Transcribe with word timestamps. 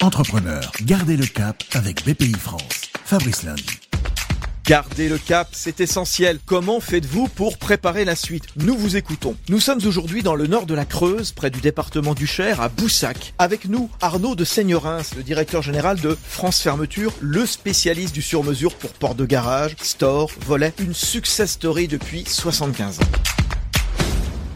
Entrepreneur, 0.00 0.70
gardez 0.84 1.16
le 1.16 1.26
cap 1.26 1.64
avec 1.72 2.04
BPI 2.06 2.32
France. 2.34 2.62
Fabrice 3.04 3.42
Lundi. 3.42 3.66
Gardez 4.64 5.08
le 5.08 5.18
cap, 5.18 5.48
c'est 5.50 5.80
essentiel. 5.80 6.38
Comment 6.46 6.78
faites-vous 6.78 7.26
pour 7.26 7.58
préparer 7.58 8.04
la 8.04 8.14
suite? 8.14 8.44
Nous 8.54 8.76
vous 8.76 8.96
écoutons. 8.96 9.34
Nous 9.48 9.58
sommes 9.58 9.80
aujourd'hui 9.84 10.22
dans 10.22 10.36
le 10.36 10.46
nord 10.46 10.66
de 10.66 10.74
la 10.74 10.84
Creuse, 10.84 11.32
près 11.32 11.50
du 11.50 11.60
département 11.60 12.14
du 12.14 12.28
Cher, 12.28 12.60
à 12.60 12.68
Boussac. 12.68 13.34
Avec 13.38 13.68
nous, 13.68 13.90
Arnaud 14.00 14.36
de 14.36 14.44
Seigneurins, 14.44 15.02
le 15.16 15.24
directeur 15.24 15.62
général 15.62 15.98
de 15.98 16.16
France 16.28 16.60
Fermeture, 16.60 17.12
le 17.20 17.44
spécialiste 17.44 18.14
du 18.14 18.22
sur-mesure 18.22 18.76
pour 18.76 18.92
port 18.92 19.16
de 19.16 19.26
garage, 19.26 19.74
store, 19.82 20.30
volet, 20.46 20.72
une 20.78 20.94
success 20.94 21.50
story 21.50 21.88
depuis 21.88 22.22
75 22.24 23.00
ans. 23.00 23.27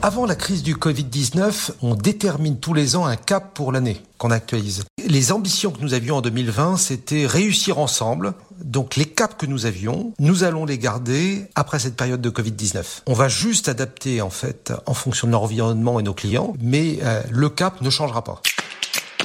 Avant 0.05 0.27
la 0.27 0.35
crise 0.35 0.65
du 0.65 0.75
Covid-19, 0.75 1.75
on 1.81 1.95
détermine 1.95 2.59
tous 2.59 2.75
les 2.75 2.97
ans 2.97 3.07
un 3.07 3.15
cap 3.15 3.55
pour 3.55 3.71
l'année 3.71 4.03
qu'on 4.19 4.33
actualise. 4.33 4.83
Les 5.07 5.31
ambitions 5.31 5.71
que 5.71 5.81
nous 5.81 5.95
avions 5.95 6.17
en 6.17 6.21
2020, 6.21 6.77
c'était 6.77 7.25
réussir 7.25 7.79
ensemble. 7.79 8.35
Donc 8.65 8.97
les 8.97 9.05
caps 9.05 9.37
que 9.39 9.47
nous 9.47 9.65
avions, 9.65 10.13
nous 10.19 10.43
allons 10.43 10.65
les 10.65 10.77
garder 10.77 11.47
après 11.55 11.79
cette 11.79 11.95
période 11.95 12.21
de 12.21 12.31
Covid-19. 12.31 13.03
On 13.07 13.13
va 13.13 13.29
juste 13.29 13.69
adapter 13.69 14.21
en 14.23 14.31
fait 14.31 14.73
en 14.87 14.95
fonction 14.95 15.29
de 15.29 15.33
l'environnement 15.33 16.01
et 16.01 16.03
nos 16.03 16.15
clients, 16.15 16.55
mais 16.61 16.99
euh, 17.05 17.23
le 17.31 17.49
cap 17.49 17.81
ne 17.81 17.89
changera 17.89 18.25
pas 18.25 18.43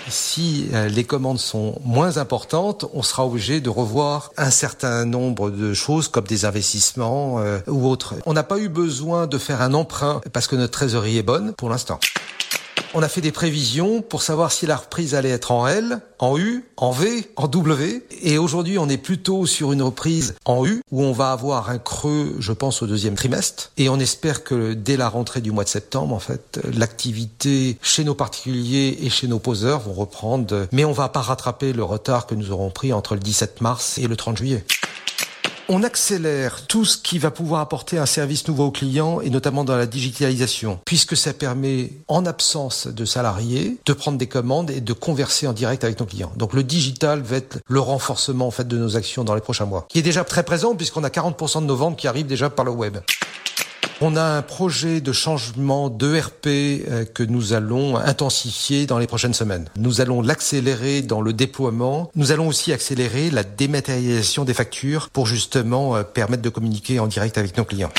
si 0.09 0.69
euh, 0.73 0.87
les 0.87 1.03
commandes 1.03 1.39
sont 1.39 1.79
moins 1.83 2.17
importantes, 2.17 2.85
on 2.93 3.03
sera 3.03 3.25
obligé 3.25 3.61
de 3.61 3.69
revoir 3.69 4.31
un 4.37 4.51
certain 4.51 5.05
nombre 5.05 5.49
de 5.49 5.73
choses 5.73 6.07
comme 6.07 6.25
des 6.25 6.45
investissements 6.45 7.39
euh, 7.39 7.59
ou 7.67 7.87
autres. 7.87 8.15
On 8.25 8.33
n'a 8.33 8.43
pas 8.43 8.59
eu 8.59 8.69
besoin 8.69 9.27
de 9.27 9.37
faire 9.37 9.61
un 9.61 9.73
emprunt 9.73 10.21
parce 10.33 10.47
que 10.47 10.55
notre 10.55 10.71
trésorerie 10.71 11.17
est 11.17 11.23
bonne 11.23 11.53
pour 11.53 11.69
l'instant. 11.69 11.99
On 12.93 13.03
a 13.03 13.09
fait 13.09 13.21
des 13.21 13.33
prévisions 13.33 14.01
pour 14.01 14.21
savoir 14.21 14.51
si 14.51 14.65
la 14.65 14.77
reprise 14.77 15.13
allait 15.13 15.29
être 15.29 15.51
en 15.51 15.67
L, 15.67 15.99
en 16.19 16.37
U, 16.37 16.63
en 16.77 16.91
V, 16.91 17.29
en 17.35 17.47
W. 17.47 18.03
Et 18.21 18.37
aujourd'hui, 18.37 18.79
on 18.79 18.87
est 18.87 18.97
plutôt 18.97 19.45
sur 19.45 19.73
une 19.73 19.81
reprise 19.81 20.35
en 20.45 20.65
U 20.65 20.81
où 20.91 21.03
on 21.03 21.11
va 21.11 21.31
avoir 21.31 21.69
un 21.69 21.79
creux, 21.79 22.37
je 22.39 22.53
pense, 22.53 22.81
au 22.81 22.87
deuxième 22.87 23.15
trimestre. 23.15 23.71
Et 23.77 23.89
on 23.89 23.99
espère 23.99 24.43
que 24.43 24.73
dès 24.73 24.95
la 24.95 25.09
rentrée 25.09 25.41
du 25.41 25.51
mois 25.51 25.65
de 25.65 25.69
septembre, 25.69 26.15
en 26.15 26.19
fait, 26.19 26.59
l'activité 26.73 27.77
chez 27.81 28.05
nos 28.05 28.15
particuliers 28.15 28.97
et 29.01 29.09
chez 29.09 29.27
nos 29.27 29.39
poseurs 29.39 29.81
vont 29.81 29.93
reprendre. 29.93 30.67
Mais 30.71 30.85
on 30.85 30.93
va 30.93 31.09
pas 31.09 31.21
rattraper 31.21 31.73
le 31.73 31.83
retard 31.83 32.25
que 32.25 32.35
nous 32.35 32.51
aurons 32.51 32.69
pris 32.69 32.93
entre 32.93 33.15
le 33.15 33.19
17 33.19 33.59
mars 33.59 33.97
et 33.97 34.07
le 34.07 34.15
30 34.15 34.37
juillet. 34.37 34.63
On 35.69 35.83
accélère 35.83 36.65
tout 36.65 36.85
ce 36.85 36.97
qui 36.97 37.19
va 37.19 37.29
pouvoir 37.29 37.59
apporter 37.59 37.97
un 37.97 38.05
service 38.05 38.47
nouveau 38.47 38.67
aux 38.67 38.71
clients 38.71 39.19
et 39.19 39.29
notamment 39.29 39.65
dans 39.65 39.75
la 39.75 39.85
digitalisation, 39.85 40.79
puisque 40.85 41.17
ça 41.17 41.33
permet, 41.33 41.91
en 42.07 42.25
absence 42.25 42.87
de 42.87 43.03
salariés, 43.03 43.77
de 43.85 43.91
prendre 43.91 44.17
des 44.17 44.27
commandes 44.27 44.71
et 44.71 44.79
de 44.79 44.93
converser 44.93 45.45
en 45.45 45.51
direct 45.51 45.83
avec 45.83 45.99
nos 45.99 46.05
clients. 46.05 46.31
Donc 46.37 46.53
le 46.53 46.63
digital 46.63 47.21
va 47.21 47.35
être 47.35 47.57
le 47.67 47.81
renforcement 47.81 48.47
en 48.47 48.51
fait 48.51 48.65
de 48.65 48.77
nos 48.77 48.95
actions 48.95 49.25
dans 49.25 49.35
les 49.35 49.41
prochains 49.41 49.65
mois, 49.65 49.87
qui 49.89 49.99
est 49.99 50.03
déjà 50.03 50.23
très 50.23 50.43
présent 50.43 50.73
puisqu'on 50.73 51.03
a 51.03 51.09
40% 51.09 51.61
de 51.61 51.65
nos 51.65 51.75
ventes 51.75 51.97
qui 51.97 52.07
arrivent 52.07 52.27
déjà 52.27 52.49
par 52.49 52.63
le 52.63 52.71
web. 52.71 52.99
On 53.99 54.15
a 54.15 54.21
un 54.21 54.43
projet 54.43 55.01
de 55.01 55.11
changement 55.11 55.89
d'ERP 55.89 56.45
euh, 56.45 57.03
que 57.05 57.23
nous 57.23 57.53
allons 57.53 57.97
intensifier 57.97 58.85
dans 58.85 58.99
les 58.99 59.07
prochaines 59.07 59.33
semaines. 59.33 59.67
Nous 59.75 60.01
allons 60.01 60.21
l'accélérer 60.21 61.01
dans 61.01 61.19
le 61.19 61.33
déploiement. 61.33 62.11
Nous 62.15 62.31
allons 62.31 62.47
aussi 62.47 62.71
accélérer 62.71 63.31
la 63.31 63.43
dématérialisation 63.43 64.45
des 64.45 64.53
factures 64.53 65.09
pour 65.09 65.25
justement 65.25 65.95
euh, 65.95 66.03
permettre 66.03 66.43
de 66.43 66.49
communiquer 66.49 66.99
en 66.99 67.07
direct 67.07 67.39
avec 67.39 67.57
nos 67.57 67.65
clients. 67.65 67.91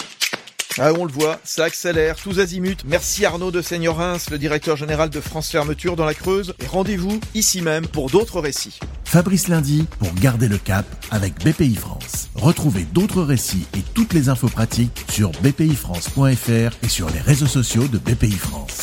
Ah, 0.79 0.93
on 0.97 1.05
le 1.05 1.13
voit, 1.13 1.41
ça 1.43 1.65
accélère, 1.65 2.15
tous 2.15 2.39
azimuts. 2.39 2.77
Merci 2.87 3.25
Arnaud 3.25 3.51
de 3.51 3.61
Seigneurins, 3.61 4.19
le 4.31 4.39
directeur 4.39 4.77
général 4.77 5.11
de 5.11 5.21
France 5.21 5.51
Fermeture 5.51 5.97
dans 5.97 6.05
la 6.05 6.15
Creuse. 6.15 6.55
Et 6.63 6.67
rendez-vous 6.67 7.19
ici 7.35 7.61
même 7.61 7.89
pour 7.89 8.09
d'autres 8.09 8.41
récits. 8.41 8.79
Fabrice 9.05 9.49
Lundi 9.49 9.87
pour 9.99 10.15
garder 10.15 10.47
le 10.47 10.59
cap 10.59 10.87
avec 11.11 11.45
BPI 11.45 11.75
France. 11.75 12.28
Retrouvez 12.41 12.85
d'autres 12.85 13.23
récits 13.23 13.67
et 13.77 13.83
toutes 13.95 14.13
les 14.13 14.29
infos 14.29 14.49
pratiques 14.49 15.05
sur 15.11 15.33
bpifrance.fr 15.43 16.85
et 16.85 16.89
sur 16.89 17.11
les 17.11 17.21
réseaux 17.21 17.47
sociaux 17.47 17.89
de 17.89 17.99
BPI 17.99 18.31
France. 18.31 18.78